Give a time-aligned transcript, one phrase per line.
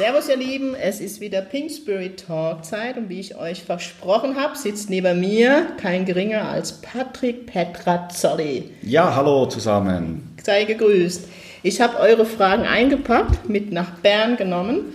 [0.00, 4.34] Servus ihr Lieben, es ist wieder Pink Spirit Talk Zeit und wie ich euch versprochen
[4.34, 8.70] habe, sitzt neben mir kein geringer als Patrick Petrazzoli.
[8.80, 10.34] Ja, hallo zusammen.
[10.42, 11.28] Sei gegrüßt.
[11.62, 14.86] Ich habe eure Fragen eingepackt, mit nach Bern genommen.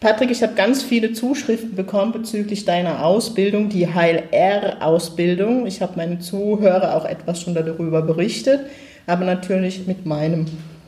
[0.00, 5.66] Patrick, ich habe ganz viele Zuschriften bekommen bezüglich deiner Ausbildung, die Heil-R-Ausbildung.
[5.66, 8.60] Ich habe meinen Zuhörer auch etwas schon darüber berichtet,
[9.06, 10.46] aber natürlich mit meinem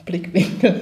[0.08, 0.74] Blickwinkel.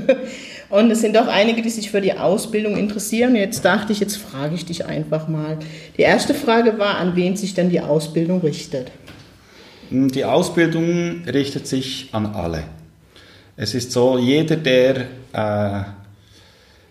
[0.69, 3.37] Und es sind doch einige, die sich für die Ausbildung interessieren.
[3.37, 5.59] Jetzt dachte ich, jetzt frage ich dich einfach mal.
[5.97, 8.91] Die erste Frage war, an wen sich denn die Ausbildung richtet?
[9.91, 12.65] Die Ausbildung richtet sich an alle.
[13.57, 15.85] Es ist so, jeder, der äh,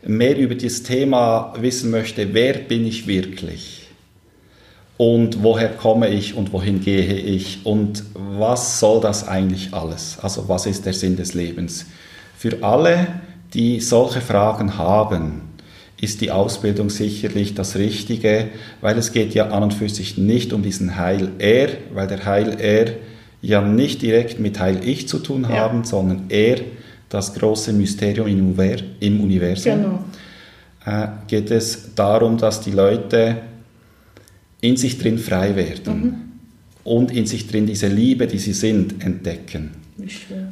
[0.08, 3.88] mehr über dieses Thema wissen möchte, wer bin ich wirklich?
[4.98, 7.66] Und woher komme ich und wohin gehe ich?
[7.66, 10.18] Und was soll das eigentlich alles?
[10.22, 11.86] Also was ist der Sinn des Lebens?
[12.46, 13.08] Für alle
[13.56, 15.42] die solche Fragen haben,
[16.00, 18.50] ist die Ausbildung sicherlich das Richtige,
[18.82, 22.98] weil es geht ja an und für sich nicht um diesen Heil-Er, weil der Heil-Er
[23.42, 25.58] ja nicht direkt mit Heil-Ich zu tun ja.
[25.58, 26.58] haben, sondern er,
[27.10, 28.28] das große Mysterium
[29.00, 29.74] im Universum.
[29.74, 30.00] Genau.
[30.86, 33.38] Äh, geht es darum, dass die Leute
[34.62, 36.16] in sich drin frei werden mhm.
[36.84, 39.85] und in sich drin diese Liebe, die sie sind, entdecken.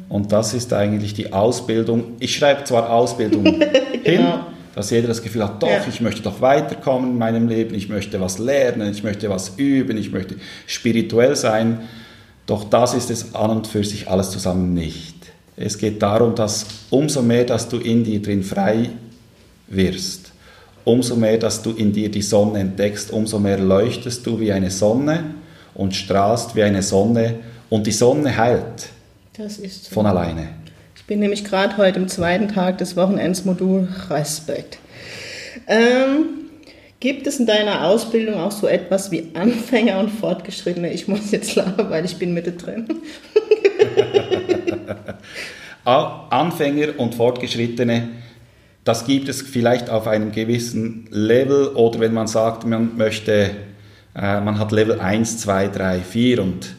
[0.08, 2.12] Und das ist eigentlich die Ausbildung.
[2.18, 3.60] Ich schreibe zwar Ausbildung genau.
[4.04, 4.26] hin,
[4.74, 5.84] dass jeder das Gefühl hat, doch, ja.
[5.88, 9.98] ich möchte doch weiterkommen in meinem Leben, ich möchte was lernen, ich möchte was üben,
[9.98, 10.36] ich möchte
[10.66, 11.80] spirituell sein.
[12.46, 15.14] Doch das ist es an und für sich alles zusammen nicht.
[15.56, 18.90] Es geht darum, dass umso mehr, dass du in dir drin frei
[19.68, 20.32] wirst,
[20.84, 24.70] umso mehr, dass du in dir die Sonne entdeckst, umso mehr leuchtest du wie eine
[24.70, 25.24] Sonne
[25.74, 27.36] und strahlst wie eine Sonne
[27.70, 28.88] und die Sonne heilt.
[29.36, 29.94] Das ist so.
[29.94, 30.50] Von alleine.
[30.94, 34.78] Ich bin nämlich gerade heute im zweiten Tag des Wochenendsmodul Respekt.
[35.66, 36.26] Ähm,
[37.00, 40.92] gibt es in deiner Ausbildung auch so etwas wie Anfänger und Fortgeschrittene?
[40.92, 42.86] Ich muss jetzt lachen, weil ich bin mittendrin.
[45.84, 48.08] Anfänger und Fortgeschrittene,
[48.84, 53.50] das gibt es vielleicht auf einem gewissen Level oder wenn man sagt, man möchte,
[54.14, 56.74] äh, man hat Level 1, 2, 3, 4 und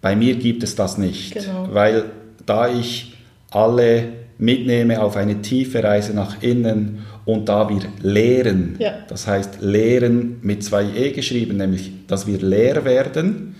[0.00, 1.68] bei mir gibt es das nicht, genau.
[1.72, 2.04] weil
[2.46, 3.14] da ich
[3.50, 4.04] alle
[4.38, 8.92] mitnehme auf eine tiefe Reise nach innen und da wir lehren, ja.
[9.08, 13.56] das heißt lehren mit zwei E geschrieben, nämlich dass wir leer werden,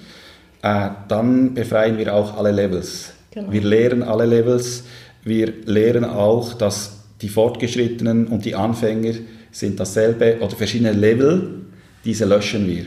[0.62, 3.12] äh, dann befreien wir auch alle Levels.
[3.32, 3.53] Genau.
[3.53, 4.84] Wir lehren alle Levels,
[5.25, 9.15] wir lehren auch, dass die Fortgeschrittenen und die Anfänger
[9.50, 11.66] sind dasselbe oder verschiedene Level,
[12.04, 12.84] diese löschen wir.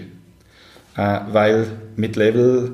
[0.95, 2.73] Äh, weil mit Level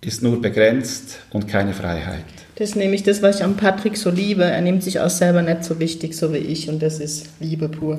[0.00, 2.24] ist nur begrenzt und keine Freiheit.
[2.56, 4.42] Das ist nämlich das, was ich am Patrick so liebe.
[4.42, 7.68] Er nimmt sich auch selber nicht so wichtig, so wie ich, und das ist Liebe
[7.68, 7.98] pur.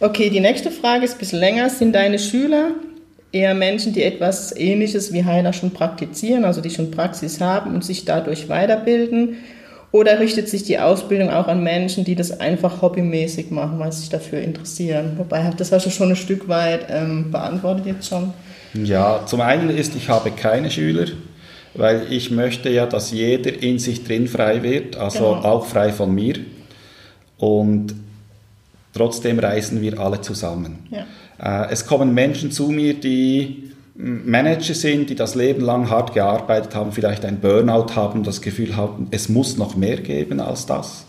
[0.00, 1.70] Okay, die nächste Frage ist ein bisschen länger.
[1.70, 2.72] Sind deine Schüler
[3.32, 7.84] eher Menschen, die etwas Ähnliches wie Heiler schon praktizieren, also die schon Praxis haben und
[7.84, 9.36] sich dadurch weiterbilden?
[9.92, 14.00] Oder richtet sich die Ausbildung auch an Menschen, die das einfach hobbymäßig machen, weil sie
[14.00, 15.12] sich dafür interessieren?
[15.16, 18.34] Wobei, das hast du schon ein Stück weit ähm, beantwortet jetzt schon.
[18.74, 21.06] Ja, zum einen ist, ich habe keine Schüler,
[21.76, 25.42] weil ich möchte ja, dass jeder in sich drin frei wird, also genau.
[25.42, 26.36] auch frei von mir.
[27.38, 27.94] Und
[28.92, 30.78] trotzdem reisen wir alle zusammen.
[30.90, 31.66] Ja.
[31.66, 36.74] Äh, es kommen Menschen zu mir, die Manager sind, die das Leben lang hart gearbeitet
[36.74, 41.06] haben, vielleicht ein Burnout haben, das Gefühl haben, es muss noch mehr geben als das.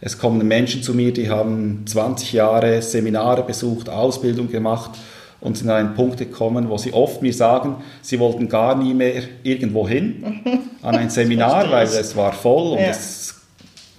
[0.00, 4.92] Es kommen Menschen zu mir, die haben 20 Jahre Seminare besucht, Ausbildung gemacht
[5.40, 8.94] und sind an einen Punkt gekommen, wo sie oft mir sagen, sie wollten gar nie
[8.94, 10.40] mehr irgendwo hin
[10.82, 12.90] an ein Seminar, weil es war voll und ja.
[12.90, 13.34] es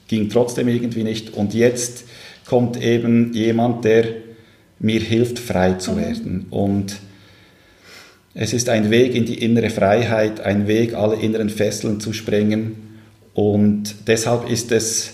[0.08, 1.34] ging trotzdem irgendwie nicht.
[1.34, 2.06] Und jetzt
[2.46, 4.06] kommt eben jemand, der
[4.80, 5.98] mir hilft, frei zu mhm.
[5.98, 6.46] werden.
[6.50, 6.98] Und
[8.34, 13.00] es ist ein Weg in die innere Freiheit, ein Weg, alle inneren Fesseln zu sprengen.
[13.34, 15.14] Und deshalb ist es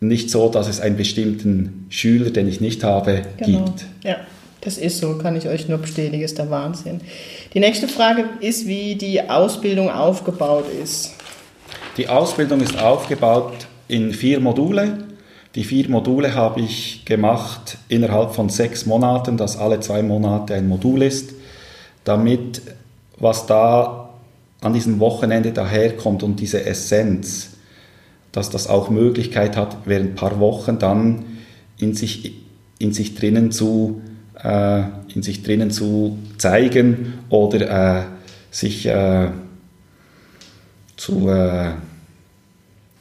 [0.00, 3.64] nicht so, dass es einen bestimmten Schüler, den ich nicht habe, genau.
[3.64, 3.86] gibt.
[4.04, 4.18] Ja.
[4.60, 7.00] Das ist so, kann ich euch nur bestätigen, ist der Wahnsinn.
[7.54, 11.14] Die nächste Frage ist, wie die Ausbildung aufgebaut ist.
[11.96, 15.04] Die Ausbildung ist aufgebaut in vier Module.
[15.54, 20.68] Die vier Module habe ich gemacht innerhalb von sechs Monaten, dass alle zwei Monate ein
[20.68, 21.32] Modul ist,
[22.04, 22.62] damit
[23.18, 24.10] was da
[24.60, 27.50] an diesem Wochenende daherkommt und diese Essenz,
[28.32, 31.24] dass das auch Möglichkeit hat, während ein paar Wochen dann
[31.78, 32.34] in sich,
[32.78, 34.02] in sich drinnen zu
[34.42, 34.82] äh,
[35.14, 38.04] in sich drinnen zu zeigen oder äh,
[38.50, 39.28] sich äh,
[40.96, 41.70] zu, äh,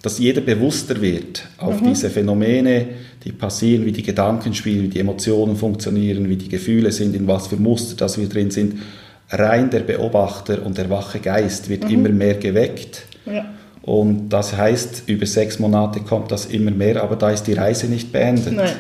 [0.01, 1.87] dass jeder bewusster wird auf mhm.
[1.89, 2.87] diese Phänomene,
[3.23, 7.27] die passieren, wie die Gedanken spielen, wie die Emotionen funktionieren, wie die Gefühle sind, in
[7.27, 8.81] was für Muster dass wir drin sind.
[9.29, 11.89] Rein der Beobachter und der wache Geist wird mhm.
[11.89, 13.03] immer mehr geweckt.
[13.25, 13.45] Ja.
[13.81, 17.87] Und das heißt, über sechs Monate kommt das immer mehr, aber da ist die Reise
[17.87, 18.53] nicht beendet.
[18.53, 18.75] Nein,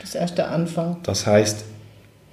[0.00, 0.96] das ist erst der Anfang.
[1.04, 1.64] Das heißt,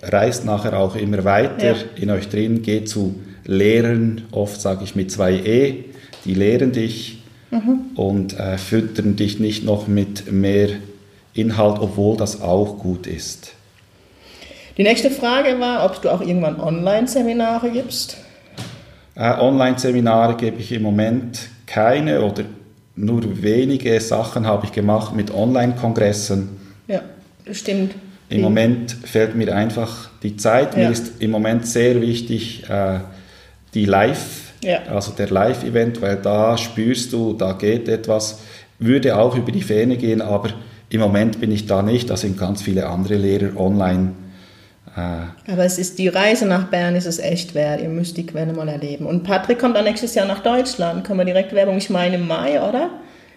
[0.01, 1.83] reist nachher auch immer weiter ja.
[1.95, 3.15] in euch drin, geht zu
[3.45, 5.85] Lehren, oft sage ich mit zwei E,
[6.25, 7.91] die lehren dich mhm.
[7.95, 10.69] und äh, füttern dich nicht noch mit mehr
[11.33, 13.53] Inhalt, obwohl das auch gut ist.
[14.77, 18.17] Die nächste Frage war, ob du auch irgendwann Online-Seminare gibst.
[19.15, 22.43] Äh, Online-Seminare gebe ich im Moment keine oder
[22.95, 26.49] nur wenige Sachen habe ich gemacht mit Online-Kongressen.
[26.87, 27.01] Ja,
[27.51, 27.93] stimmt.
[28.29, 30.75] Im Moment fehlt mir einfach die Zeit.
[30.75, 30.85] Ja.
[30.85, 32.99] Mir ist im Moment sehr wichtig äh,
[33.73, 34.79] die Live, ja.
[34.89, 38.39] also der Live-Event, weil da spürst du, da geht etwas.
[38.79, 40.49] Würde auch über die Fähne gehen, aber
[40.89, 42.09] im Moment bin ich da nicht.
[42.09, 44.13] Da sind ganz viele andere Lehrer online.
[44.95, 47.81] Äh, aber es ist die Reise nach Bern ist es echt wert.
[47.81, 49.05] Ihr müsst die Quelle mal erleben.
[49.05, 51.03] Und Patrick kommt dann nächstes Jahr nach Deutschland.
[51.03, 51.77] Können wir direkt Werbung?
[51.77, 52.89] Ich meine im Mai, oder?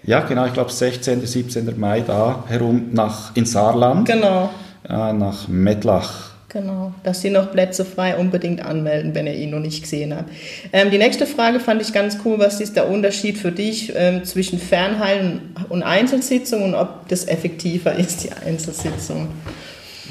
[0.02, 0.46] Ja, genau.
[0.46, 1.24] Ich glaube 16.
[1.26, 1.78] 17.
[1.78, 4.08] Mai da herum nach in Saarland.
[4.08, 4.50] Genau
[4.88, 6.28] äh, nach Mettlach.
[6.50, 10.30] Genau, dass Sie noch Plätze frei unbedingt anmelden, wenn ihr ihn noch nicht gesehen habt.
[10.72, 12.38] Ähm, die nächste Frage fand ich ganz cool.
[12.38, 17.94] Was ist der Unterschied für dich ähm, zwischen Fernheilen und Einzelsitzung und ob das effektiver
[17.94, 19.28] ist, die Einzelsitzung?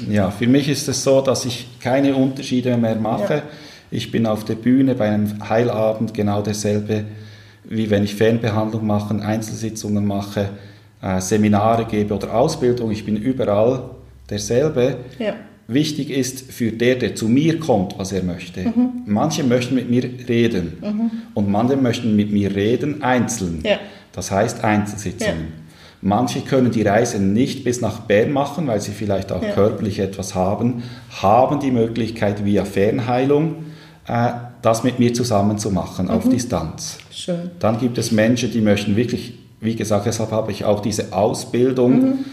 [0.08, 3.34] Ja, für mich ist es so, dass ich keine Unterschiede mehr mache.
[3.34, 3.42] Ja.
[3.90, 7.04] Ich bin auf der Bühne bei einem Heilabend genau dasselbe,
[7.64, 10.50] wie wenn ich Fernbehandlung mache, Einzelsitzungen mache,
[11.02, 12.92] äh, Seminare gebe oder Ausbildung.
[12.92, 13.90] Ich bin überall
[14.30, 14.96] derselbe.
[15.18, 15.34] Ja.
[15.66, 18.60] Wichtig ist für der, der zu mir kommt, was er möchte.
[18.62, 19.02] Mhm.
[19.04, 21.10] Manche möchten mit mir reden mhm.
[21.34, 23.60] und manche möchten mit mir reden einzeln.
[23.64, 23.78] Ja.
[24.12, 25.36] Das heißt Einzelsitzungen.
[25.36, 25.68] Ja.
[26.00, 30.34] Manche können die Reise nicht bis nach Bern machen, weil sie vielleicht auch körperlich etwas
[30.34, 30.84] haben,
[31.20, 33.56] haben die Möglichkeit via Fernheilung
[34.06, 34.30] äh,
[34.62, 36.12] das mit mir zusammen zu machen mhm.
[36.12, 36.98] auf Distanz.
[37.10, 37.50] Schön.
[37.58, 42.00] Dann gibt es Menschen, die möchten wirklich, wie gesagt, deshalb habe ich auch diese Ausbildung
[42.00, 42.24] mhm.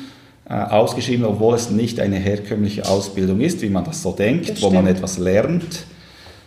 [0.48, 4.70] Ausgeschrieben, obwohl es nicht eine herkömmliche Ausbildung ist, wie man das so denkt, das wo
[4.70, 5.86] man etwas lernt,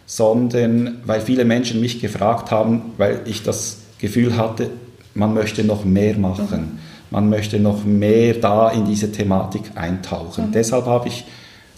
[0.07, 4.71] sondern weil viele Menschen mich gefragt haben, weil ich das Gefühl hatte,
[5.15, 6.61] man möchte noch mehr machen.
[6.61, 6.79] Mhm.
[7.11, 10.49] Man möchte noch mehr da in diese Thematik eintauchen.
[10.49, 10.53] Mhm.
[10.53, 11.25] Deshalb habe ich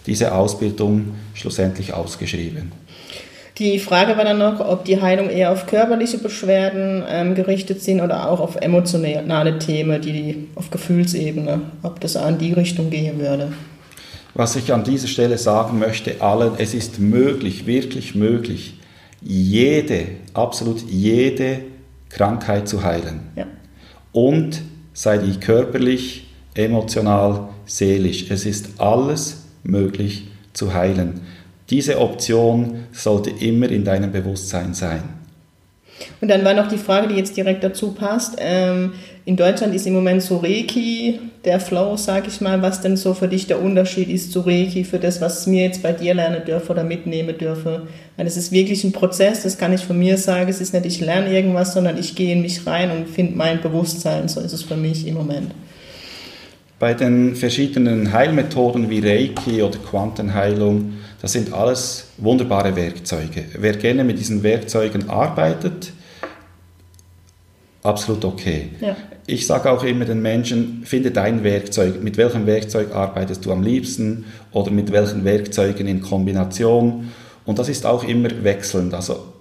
[0.07, 2.73] diese Ausbildung schlussendlich ausgeschrieben.
[3.61, 8.01] Die Frage war dann noch, ob die Heilung eher auf körperliche Beschwerden ähm, gerichtet sind
[8.01, 13.53] oder auch auf emotionale Themen, die auf Gefühlsebene, ob das an die Richtung gehen würde.
[14.33, 18.79] Was ich an dieser Stelle sagen möchte, allen, es ist möglich, wirklich möglich,
[19.21, 21.59] jede, absolut jede
[22.09, 23.21] Krankheit zu heilen.
[23.37, 23.47] Ja.
[24.13, 24.63] Und
[24.95, 28.31] sei die körperlich, emotional, seelisch.
[28.31, 31.21] Es ist alles möglich zu heilen.
[31.71, 35.03] Diese Option sollte immer in deinem Bewusstsein sein.
[36.21, 38.37] Und dann war noch die Frage, die jetzt direkt dazu passt.
[38.39, 38.93] Ähm,
[39.25, 43.15] in Deutschland ist im Moment so Reiki der Flow, sag ich mal, was denn so
[43.15, 46.45] für dich der Unterschied ist zu Reiki, für das, was mir jetzt bei dir lernen
[46.45, 47.87] dürfe oder mitnehmen dürfe.
[48.17, 50.51] Weil es ist wirklich ein Prozess, das kann ich von mir sagen.
[50.51, 53.61] Es ist nicht, ich lerne irgendwas, sondern ich gehe in mich rein und finde mein
[53.61, 54.29] Bewusstsein.
[54.29, 55.53] So ist es für mich im Moment.
[56.81, 63.45] Bei den verschiedenen Heilmethoden wie Reiki oder Quantenheilung, das sind alles wunderbare Werkzeuge.
[63.59, 65.93] Wer gerne mit diesen Werkzeugen arbeitet,
[67.83, 68.71] absolut okay.
[68.81, 68.97] Ja.
[69.27, 72.03] Ich sage auch immer den Menschen, finde dein Werkzeug.
[72.03, 77.11] Mit welchem Werkzeug arbeitest du am liebsten oder mit welchen Werkzeugen in Kombination?
[77.45, 78.95] Und das ist auch immer wechselnd.
[78.95, 79.35] Also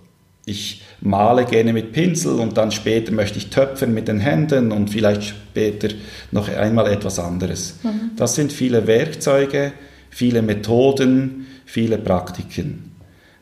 [0.46, 4.90] ich male gerne mit Pinsel und dann später möchte ich töpfern mit den Händen und
[4.90, 5.90] vielleicht später
[6.32, 7.76] noch einmal etwas anderes.
[7.84, 8.12] Mhm.
[8.16, 9.72] Das sind viele Werkzeuge,
[10.10, 12.92] viele Methoden, viele Praktiken.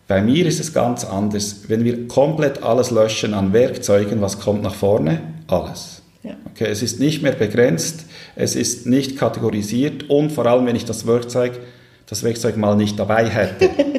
[0.08, 1.64] Bei mir ist es ganz anders.
[1.68, 5.22] Wenn wir komplett alles löschen an Werkzeugen, was kommt nach vorne?
[5.48, 6.02] Alles.
[6.24, 6.36] Ja.
[6.52, 10.86] Okay, es ist nicht mehr begrenzt, es ist nicht kategorisiert und vor allem, wenn ich
[10.86, 11.60] das Werkzeug,
[12.06, 13.70] das Werkzeug mal nicht dabei hätte.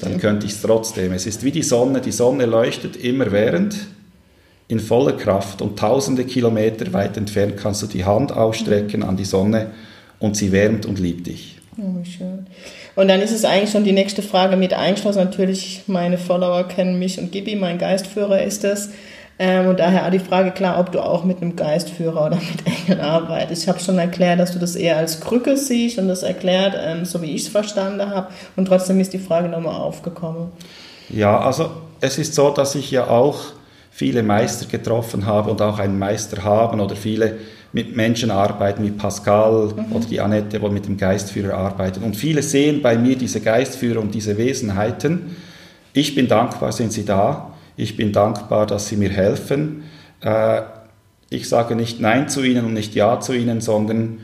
[0.00, 1.12] dann könnte ich es trotzdem.
[1.12, 3.76] Es ist wie die Sonne, die Sonne leuchtet immer während
[4.68, 9.24] in voller Kraft und tausende Kilometer weit entfernt kannst du die Hand ausstrecken an die
[9.24, 9.70] Sonne
[10.18, 11.58] und sie wärmt und liebt dich.
[11.78, 12.46] Oh, schön.
[12.94, 15.18] Und dann ist es eigentlich schon die nächste Frage mit eingeschlossen.
[15.18, 18.90] Natürlich, meine Follower kennen mich und Gibi, mein Geistführer ist das.
[19.38, 22.66] Ähm, und daher auch die Frage klar, ob du auch mit einem Geistführer oder mit
[22.66, 23.64] Engeln arbeitest.
[23.64, 27.04] Ich habe schon erklärt, dass du das eher als Krücke siehst und das erklärt, ähm,
[27.04, 28.28] so wie ich es verstanden habe.
[28.56, 30.48] Und trotzdem ist die Frage nochmal aufgekommen.
[31.10, 33.38] Ja, also es ist so, dass ich ja auch
[33.90, 37.38] viele Meister getroffen habe und auch einen Meister haben oder viele
[37.72, 39.92] mit Menschen arbeiten, wie Pascal mhm.
[39.92, 42.02] oder die Annette, die mit dem Geistführer arbeiten.
[42.02, 45.36] Und viele sehen bei mir diese Geistführer und diese Wesenheiten.
[45.92, 47.52] Ich bin dankbar, sind sie da.
[47.76, 49.84] Ich bin dankbar, dass sie mir helfen.
[50.22, 50.62] Äh,
[51.28, 54.18] ich sage nicht Nein zu ihnen und nicht Ja zu ihnen, sondern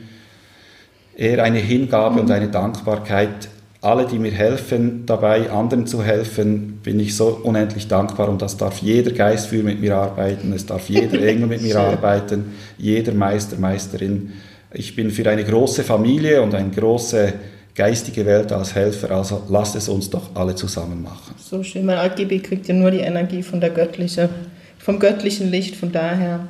[1.15, 2.21] eher eine Hingabe mhm.
[2.21, 3.49] und eine Dankbarkeit.
[3.81, 8.55] Alle, die mir helfen, dabei anderen zu helfen, bin ich so unendlich dankbar und das
[8.55, 13.57] darf jeder Geistführer mit mir arbeiten, es darf jeder Engel mit mir arbeiten, jeder Meister,
[13.57, 14.31] Meisterin.
[14.73, 17.33] Ich bin für eine große Familie und eine große
[17.75, 21.35] geistige Welt als Helfer, also lasst es uns doch alle zusammen machen.
[21.37, 24.29] So schön, weil AGB kriegt ja nur die Energie von der göttlichen,
[24.77, 26.47] vom göttlichen Licht, von daher.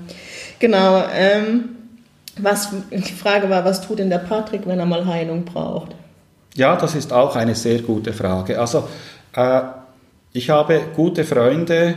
[0.59, 1.69] Genau, ähm,
[2.37, 5.95] was, die Frage war, was tut denn der Patrick, wenn er mal Heilung braucht?
[6.55, 8.59] Ja, das ist auch eine sehr gute Frage.
[8.59, 8.87] Also,
[9.35, 9.61] äh,
[10.33, 11.95] ich habe gute Freunde,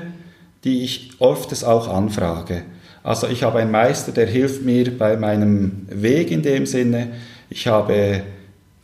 [0.63, 2.63] die ich oft auch anfrage.
[3.03, 7.13] Also ich habe einen Meister, der hilft mir bei meinem Weg in dem Sinne.
[7.49, 8.23] Ich habe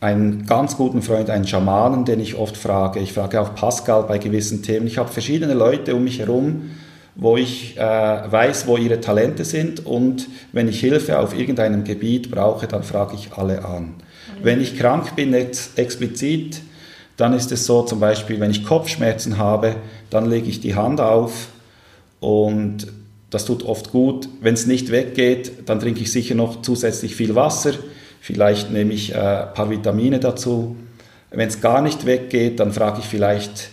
[0.03, 2.99] einen ganz guten Freund, einen Schamanen, den ich oft frage.
[2.99, 4.85] Ich frage auch Pascal bei gewissen Themen.
[4.85, 6.71] Ich habe verschiedene Leute um mich herum,
[7.15, 12.29] wo ich äh, weiß, wo ihre Talente sind und wenn ich Hilfe auf irgendeinem Gebiet
[12.29, 13.83] brauche, dann frage ich alle an.
[13.83, 13.93] Mhm.
[14.41, 16.61] Wenn ich krank bin, jetzt explizit,
[17.15, 19.77] dann ist es so, zum Beispiel, wenn ich Kopfschmerzen habe,
[20.09, 21.47] dann lege ich die Hand auf
[22.19, 22.87] und
[23.29, 24.27] das tut oft gut.
[24.41, 27.73] Wenn es nicht weggeht, dann trinke ich sicher noch zusätzlich viel Wasser
[28.23, 30.77] Vielleicht nehme ich äh, ein paar Vitamine dazu.
[31.29, 33.69] Wenn es gar nicht weggeht, dann frage ich vielleicht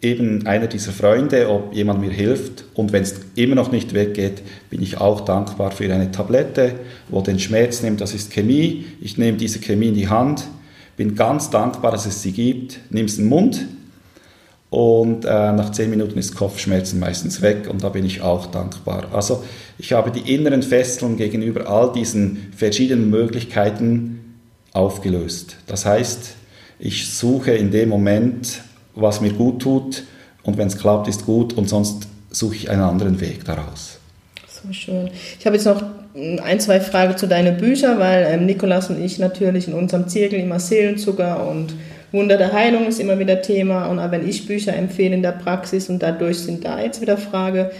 [0.00, 2.64] eben einer dieser Freunde, ob jemand mir hilft.
[2.74, 6.74] Und wenn es immer noch nicht weggeht, bin ich auch dankbar für eine Tablette,
[7.10, 8.00] wo den Schmerz nimmt.
[8.00, 8.86] Das ist Chemie.
[9.00, 10.48] Ich nehme diese Chemie in die Hand,
[10.96, 13.68] bin ganz dankbar, dass es sie gibt, nehme es in den Mund
[14.72, 19.04] und äh, nach zehn Minuten ist Kopfschmerzen meistens weg und da bin ich auch dankbar.
[19.12, 19.44] Also
[19.76, 24.38] ich habe die inneren Fesseln gegenüber all diesen verschiedenen Möglichkeiten
[24.72, 25.56] aufgelöst.
[25.66, 26.36] Das heißt,
[26.78, 28.62] ich suche in dem Moment,
[28.94, 30.04] was mir gut tut
[30.42, 33.98] und wenn es klappt, ist gut und sonst suche ich einen anderen Weg daraus.
[34.48, 35.10] So schön.
[35.38, 35.82] Ich habe jetzt noch
[36.14, 40.40] ein, zwei Fragen zu deinen Büchern, weil ähm, Nikolas und ich natürlich in unserem Zirkel
[40.40, 41.74] immer Seelenzucker und
[42.12, 45.32] Wunder der Heilung ist immer wieder Thema und auch wenn ich Bücher empfehle in der
[45.32, 47.70] Praxis und dadurch sind da jetzt wieder Frage.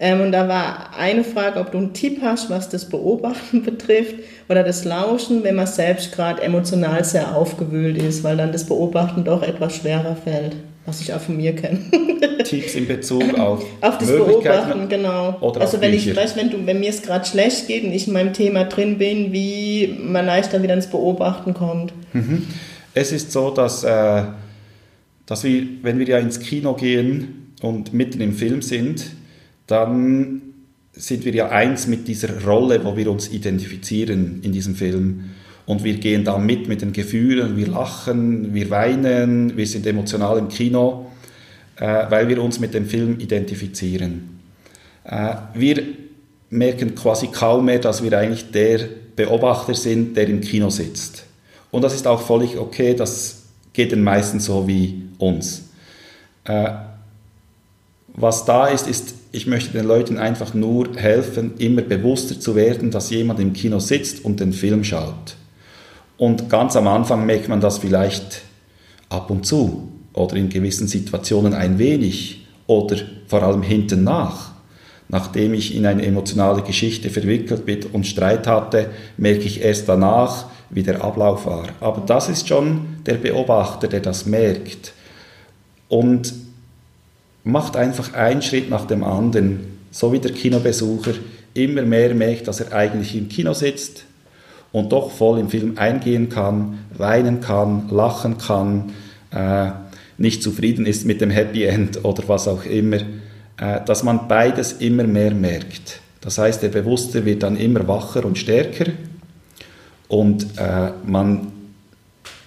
[0.00, 4.16] Ähm, und da war eine Frage, ob du einen Tipp hast, was das Beobachten betrifft
[4.48, 9.24] oder das Lauschen, wenn man selbst gerade emotional sehr aufgewühlt ist, weil dann das Beobachten
[9.24, 11.78] doch etwas schwerer fällt, was ich auch von mir kenne.
[12.44, 15.38] Tipps in Bezug auf, auf das Beobachten, genau.
[15.60, 18.12] Also wenn ich weiß, wenn, du, wenn mir es gerade schlecht geht und ich in
[18.12, 21.92] meinem Thema drin bin, wie man leichter wieder ins Beobachten kommt.
[22.12, 22.46] Mhm.
[22.96, 24.22] Es ist so, dass, äh,
[25.26, 29.04] dass wir, wenn wir ja ins Kino gehen und mitten im Film sind,
[29.66, 30.40] dann
[30.94, 35.24] sind wir ja eins mit dieser Rolle, wo wir uns identifizieren in diesem Film.
[35.66, 40.38] Und wir gehen da mit mit den Gefühlen, wir lachen, wir weinen, wir sind emotional
[40.38, 41.10] im Kino,
[41.76, 44.40] äh, weil wir uns mit dem Film identifizieren.
[45.04, 45.82] Äh, wir
[46.48, 51.25] merken quasi kaum mehr, dass wir eigentlich der Beobachter sind, der im Kino sitzt.
[51.76, 53.42] Und das ist auch völlig okay, das
[53.74, 55.64] geht den meisten so wie uns.
[56.44, 56.70] Äh,
[58.14, 62.90] was da ist, ist, ich möchte den Leuten einfach nur helfen, immer bewusster zu werden,
[62.90, 65.36] dass jemand im Kino sitzt und den Film schaut.
[66.16, 68.40] Und ganz am Anfang merkt man das vielleicht
[69.10, 74.52] ab und zu oder in gewissen Situationen ein wenig oder vor allem hinten nach.
[75.08, 80.46] Nachdem ich in eine emotionale Geschichte verwickelt bin und Streit hatte, merke ich erst danach,
[80.70, 81.66] wie der Ablauf war.
[81.80, 84.92] Aber das ist schon der Beobachter, der das merkt
[85.88, 86.34] und
[87.44, 91.14] macht einfach einen Schritt nach dem anderen, so wie der Kinobesucher
[91.54, 94.04] immer mehr merkt, dass er eigentlich im Kino sitzt
[94.72, 98.92] und doch voll im Film eingehen kann, weinen kann, lachen kann,
[99.30, 99.70] äh,
[100.18, 102.98] nicht zufrieden ist mit dem Happy End oder was auch immer,
[103.58, 106.00] äh, dass man beides immer mehr merkt.
[106.20, 108.86] Das heißt, der Bewusste wird dann immer wacher und stärker
[110.08, 111.52] und äh, man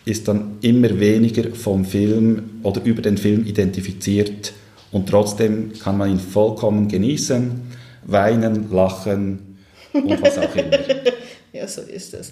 [0.06, 4.54] ist dann immer weniger vom Film oder über den Film identifiziert
[4.92, 7.62] und trotzdem kann man ihn vollkommen genießen,
[8.04, 9.58] weinen, lachen
[9.94, 10.78] und was auch immer.
[11.54, 12.32] ja, so ist es.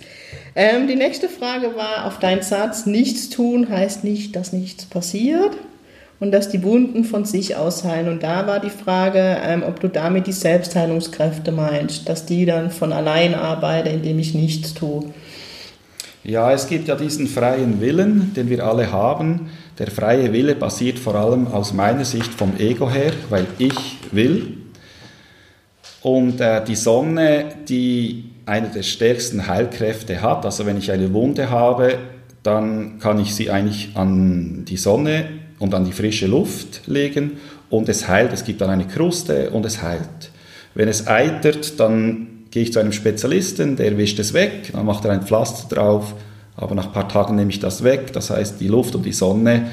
[0.56, 5.56] Ähm, die nächste Frage war auf deinen Satz, nichts tun heißt nicht, dass nichts passiert
[6.20, 8.10] und dass die Wunden von sich aus heilen.
[8.10, 12.72] Und da war die Frage, ähm, ob du damit die Selbstheilungskräfte meinst, dass die dann
[12.72, 15.06] von allein arbeiten, indem ich nichts tue.
[16.24, 19.50] Ja, es gibt ja diesen freien Willen, den wir alle haben.
[19.80, 24.58] Der freie Wille basiert vor allem aus meiner Sicht vom Ego her, weil ich will.
[26.02, 31.50] Und äh, die Sonne, die eine der stärksten Heilkräfte hat, also wenn ich eine Wunde
[31.50, 31.98] habe,
[32.44, 35.26] dann kann ich sie eigentlich an die Sonne
[35.60, 37.38] und an die frische Luft legen
[37.70, 38.34] und es heilt.
[38.34, 40.32] Es gibt dann eine Kruste und es heilt.
[40.74, 45.06] Wenn es eitert, dann gehe ich zu einem Spezialisten, der wischt es weg, dann macht
[45.06, 46.14] er ein Pflaster drauf,
[46.56, 48.14] aber nach ein paar Tagen nehme ich das weg.
[48.14, 49.72] Das heißt, die Luft und die Sonne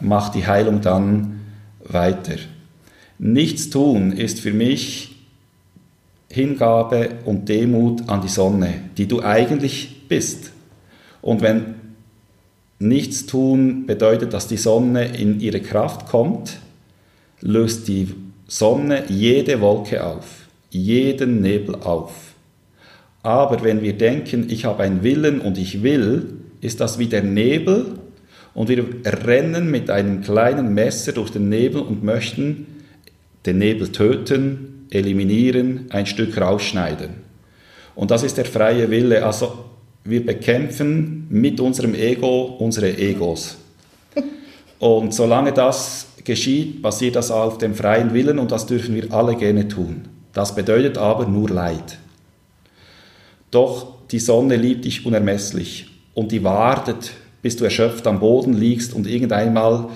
[0.00, 1.40] macht die Heilung dann
[1.84, 2.36] weiter.
[3.18, 5.16] Nichts tun ist für mich
[6.30, 10.52] Hingabe und Demut an die Sonne, die du eigentlich bist.
[11.20, 11.74] Und wenn
[12.80, 16.58] nichts tun bedeutet, dass die Sonne in ihre Kraft kommt,
[17.40, 18.08] löst die
[18.48, 22.34] Sonne jede Wolke auf, jeden Nebel auf.
[23.22, 27.22] Aber wenn wir denken, ich habe einen Willen und ich will, ist das wie der
[27.22, 27.98] Nebel
[28.54, 32.66] und wir rennen mit einem kleinen Messer durch den Nebel und möchten
[33.46, 37.10] den Nebel töten, eliminieren, ein Stück rausschneiden.
[37.94, 39.24] Und das ist der freie Wille.
[39.24, 39.69] Also
[40.04, 43.56] wir bekämpfen mit unserem Ego unsere Egos.
[44.78, 49.36] Und solange das geschieht, basiert das auf dem freien Willen und das dürfen wir alle
[49.36, 50.08] gerne tun.
[50.32, 51.98] Das bedeutet aber nur Leid.
[53.50, 58.94] Doch die Sonne liebt dich unermesslich und die wartet, bis du erschöpft am Boden liegst
[58.94, 59.88] und irgendeinmal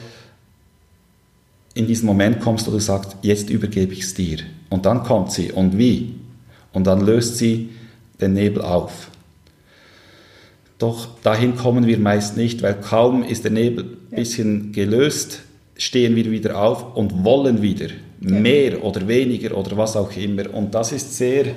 [1.75, 4.39] in diesen Moment kommst, wo du sagst, jetzt übergebe ich es dir.
[4.71, 5.51] Und dann kommt sie.
[5.51, 6.15] Und wie?
[6.73, 7.71] Und dann löst sie
[8.21, 9.11] den Nebel auf.
[10.79, 15.43] Doch dahin kommen wir meist nicht, weil kaum ist der Nebel ein bisschen gelöst,
[15.77, 17.89] stehen wir wieder auf und wollen wieder
[18.21, 20.53] mehr oder weniger oder was auch immer.
[20.53, 21.53] Und das ist sehr äh,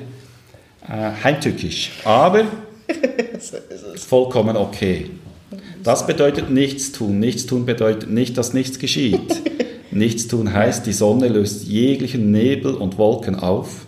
[1.24, 2.46] heimtückisch, aber
[3.96, 5.10] vollkommen okay.
[5.84, 7.20] Das bedeutet nichts tun.
[7.20, 9.42] Nichts tun bedeutet nicht, dass nichts geschieht.
[9.92, 13.86] Nichts tun heißt, die Sonne löst jeglichen Nebel und Wolken auf.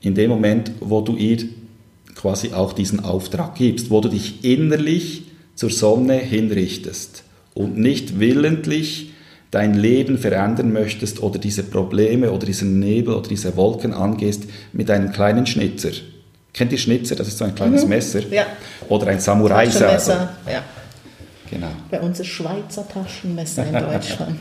[0.00, 1.38] In dem Moment, wo du ihr
[2.18, 5.22] quasi auch diesen Auftrag gibst, wo du dich innerlich
[5.54, 7.22] zur Sonne hinrichtest
[7.54, 9.12] und nicht willentlich
[9.50, 14.90] dein Leben verändern möchtest oder diese Probleme oder diesen Nebel oder diese Wolken angehst mit
[14.90, 15.90] einem kleinen Schnitzer.
[16.52, 17.14] Kennt ihr Schnitzer?
[17.14, 17.90] Das ist so ein kleines mhm.
[17.90, 18.20] Messer.
[18.30, 18.46] Ja.
[18.88, 20.36] Oder ein Samurai-Messer.
[20.50, 20.62] Ja.
[21.50, 21.70] Genau.
[21.90, 24.36] Bei uns ist Schweizer Taschenmesser in Deutschland.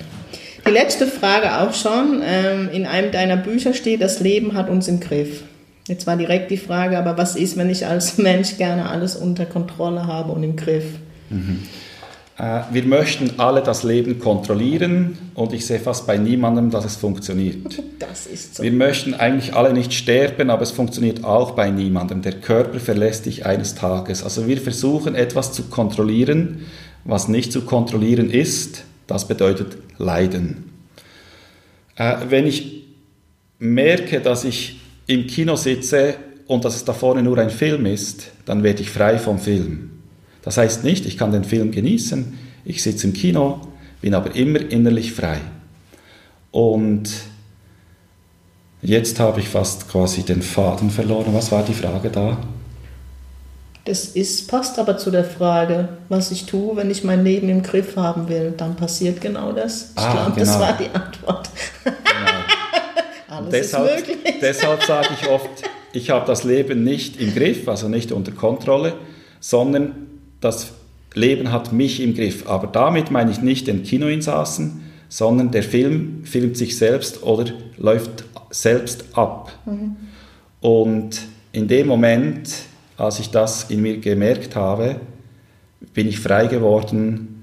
[0.66, 2.22] Die letzte Frage auch schon.
[2.26, 5.44] Ähm, in einem deiner Bücher steht, das Leben hat uns im Griff.
[5.88, 9.45] Jetzt war direkt die Frage, aber was ist, wenn ich als Mensch gerne alles unter
[9.45, 10.86] Kontrolle habe und im Griff?
[11.30, 11.63] Mhm.
[12.38, 16.95] Äh, wir möchten alle das Leben kontrollieren und ich sehe fast bei niemandem, dass es
[16.95, 17.82] funktioniert.
[18.00, 18.63] Das ist so.
[18.63, 22.21] Wir möchten eigentlich alle nicht sterben, aber es funktioniert auch bei niemandem.
[22.21, 24.23] Der Körper verlässt dich eines Tages.
[24.23, 26.65] Also wir versuchen etwas zu kontrollieren,
[27.04, 28.84] was nicht zu kontrollieren ist.
[29.08, 30.71] Das bedeutet Leiden.
[31.95, 32.86] Äh, wenn ich
[33.60, 34.77] merke, dass ich
[35.08, 36.15] im Kino sitze
[36.48, 39.91] und dass es da vorne nur ein Film ist, dann werde ich frei vom Film.
[40.43, 43.62] Das heißt nicht, ich kann den Film genießen, ich sitze im Kino,
[44.02, 45.39] bin aber immer innerlich frei.
[46.52, 47.10] Und
[48.82, 51.34] jetzt habe ich fast quasi den Faden verloren.
[51.34, 52.38] Was war die Frage da?
[53.86, 57.63] Das ist, passt aber zu der Frage, was ich tue, wenn ich mein Leben im
[57.63, 58.54] Griff haben will.
[58.56, 59.91] Dann passiert genau das.
[59.96, 60.46] Ich ah, glaube, genau.
[60.46, 61.50] das war die Antwort.
[63.47, 64.05] Alles deshalb,
[64.41, 65.49] deshalb sage ich oft,
[65.93, 68.93] ich habe das Leben nicht im Griff, also nicht unter Kontrolle,
[69.39, 70.07] sondern
[70.41, 70.73] das
[71.13, 72.47] Leben hat mich im Griff.
[72.47, 77.45] Aber damit meine ich nicht den Kinoinsassen, sondern der Film filmt sich selbst oder
[77.77, 79.51] läuft selbst ab.
[79.65, 79.95] Mhm.
[80.62, 81.21] Und
[81.53, 82.49] in dem Moment
[82.97, 84.99] als ich das in mir gemerkt habe,
[85.93, 87.37] bin ich frei geworden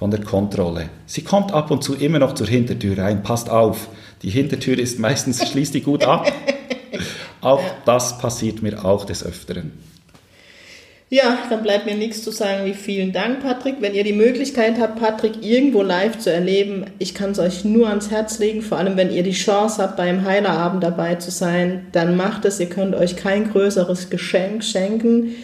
[0.00, 0.88] von der Kontrolle.
[1.04, 3.88] Sie kommt ab und zu immer noch zur Hintertür rein, passt auf.
[4.22, 6.32] Die Hintertür ist meistens, schließt die gut ab.
[7.42, 9.72] Auch das passiert mir auch des Öfteren.
[11.10, 13.76] Ja, dann bleibt mir nichts zu sagen wie vielen Dank, Patrick.
[13.80, 17.88] Wenn ihr die Möglichkeit habt, Patrick irgendwo live zu erleben, ich kann es euch nur
[17.88, 18.62] ans Herz legen.
[18.62, 22.58] Vor allem, wenn ihr die Chance habt, beim Heilerabend dabei zu sein, dann macht es.
[22.58, 25.34] Ihr könnt euch kein größeres Geschenk schenken.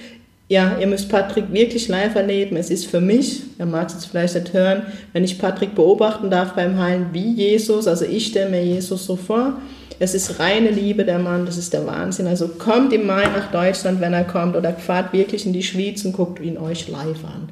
[0.48, 2.56] Ja, ihr müsst Patrick wirklich live erleben.
[2.56, 4.82] Es ist für mich, er mag es jetzt vielleicht nicht hören,
[5.12, 9.16] wenn ich Patrick beobachten darf beim Heilen wie Jesus, also ich stelle mir Jesus so
[9.16, 9.54] vor,
[9.98, 12.26] Es ist reine Liebe, der Mann, das ist der Wahnsinn.
[12.26, 16.04] Also kommt im Mai nach Deutschland, wenn er kommt, oder fahrt wirklich in die Schweiz
[16.04, 17.48] und guckt ihn euch live an.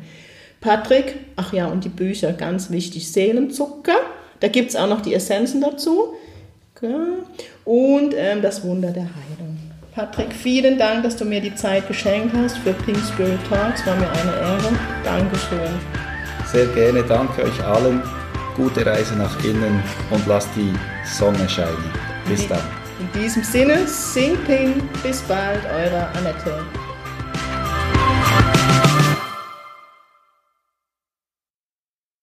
[0.60, 3.96] Patrick, ach ja, und die Bücher, ganz wichtig, Seelenzucker.
[4.40, 6.14] Da gibt es auch noch die Essenzen dazu.
[7.64, 9.53] Und ähm, das Wunder der Heilung.
[9.94, 13.86] Patrick, vielen Dank, dass du mir die Zeit geschenkt hast für Pink Spirit Talks.
[13.86, 14.72] War mir eine Ehre.
[15.04, 15.70] Dankeschön.
[16.46, 18.02] Sehr gerne, danke euch allen.
[18.56, 19.80] Gute Reise nach innen
[20.10, 20.72] und lasst die
[21.04, 21.92] Sonne scheinen.
[22.28, 22.58] Bis dann.
[22.98, 24.82] In diesem Sinne, sing Ping.
[25.04, 26.64] Bis bald, eure Annette.